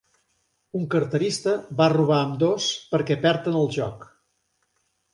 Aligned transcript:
Un 0.79 0.87
carterista 0.93 1.53
va 1.83 1.89
robar 1.95 2.19
ambdós 2.23 2.73
perquè 2.95 3.21
perd 3.29 3.55
en 3.55 3.63
el 3.65 3.73
joc. 3.81 4.13